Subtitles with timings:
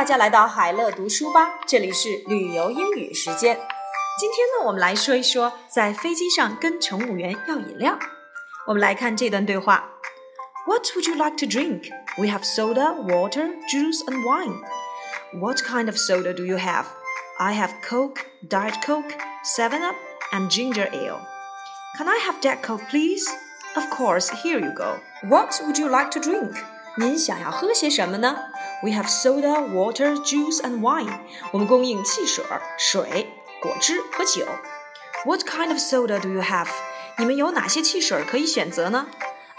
[0.00, 3.58] 大家来到海乐读书吧，这里是旅游英语时间。
[4.18, 7.98] 今天呢，我们来说一说在飞机上跟乘务员要饮料。
[8.66, 9.90] 我们来看这段对话：
[10.66, 11.90] What would you like to drink?
[12.16, 14.62] We have soda, water, juice, and wine.
[15.38, 16.86] What kind of soda do you have?
[17.38, 19.96] I have Coke, Diet Coke, Seven Up,
[20.32, 21.20] and ginger ale.
[21.96, 23.28] Can I have Diet Coke, please?
[23.76, 24.30] Of course.
[24.42, 24.98] Here you go.
[25.28, 26.56] What would you like to drink?
[26.96, 28.36] 您想要喝些什么呢
[28.82, 31.20] ？we have soda, water, juice, and wine.
[31.52, 32.44] 我们供应汽水、
[32.78, 33.28] 水、
[33.62, 34.46] 果汁和酒。
[35.24, 36.68] What kind of soda do you have?
[37.18, 39.06] 你们有哪些汽水可以选择呢？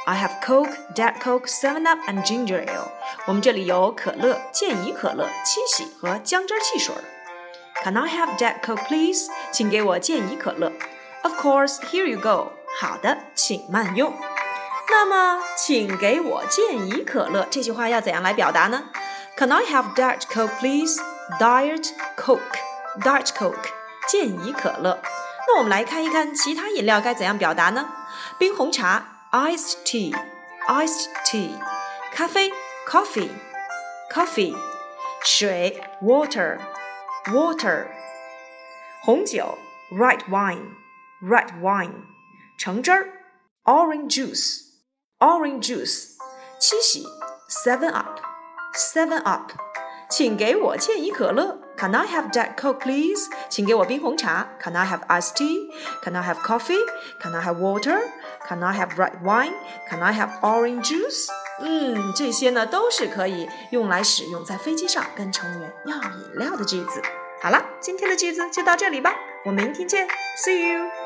[0.05, 2.87] I have Coke, Diet Coke, Seven Up, and Ginger Ale.
[3.27, 6.95] 我们这里有可乐、健怡可乐、七喜和姜汁汽水。
[7.83, 9.27] Can I have Diet Coke, please?
[9.51, 10.71] 请给我健怡可乐。
[11.23, 12.53] Of course, here you go.
[12.79, 14.11] 好的，请慢用。
[14.89, 18.85] 那么，请给我健怡可乐这句话要怎样来表达呢
[19.37, 20.99] ？can I have Diet Coke, please?
[21.39, 22.57] Diet Coke,
[22.99, 23.69] Diet Coke，
[24.09, 25.01] 健怡可乐。
[25.47, 27.87] 那我们来看一看其他饮料该怎样表达呢？
[28.37, 31.49] 冰红茶，iced tea，iced tea；
[32.11, 32.51] 咖啡，
[32.87, 34.55] coffee，coffee；
[35.23, 37.87] 水，water，water；
[39.03, 39.57] 红酒，
[39.91, 41.91] red wine，red wine；
[42.57, 43.07] 橙汁儿，
[43.63, 46.17] orange juice，orange juice；
[46.59, 47.07] 七喜，
[47.49, 48.19] seven up。
[48.76, 49.52] Seven Up，
[50.10, 51.58] 请给我健怡可乐。
[51.78, 53.30] Can I have Diet Coke, please？
[53.48, 54.46] 请给我冰红茶。
[54.62, 60.12] Can I have iced tea？Can I have coffee？Can I have water？Can I have red wine？Can I
[60.12, 61.28] have orange juice？
[61.62, 67.00] 嗯，这些呢都是可以用来使用在飞机上跟乘务员要饮料的句子。
[67.40, 69.14] 好了，今天的句子就到这里吧，
[69.46, 70.06] 我们明天见
[70.44, 71.05] ，See you。